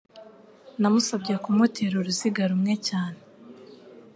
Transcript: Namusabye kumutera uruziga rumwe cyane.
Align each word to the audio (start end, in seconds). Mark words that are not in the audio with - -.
Namusabye 0.79 1.33
kumutera 1.43 1.95
uruziga 1.97 2.41
rumwe 2.51 2.73
cyane. 2.87 3.19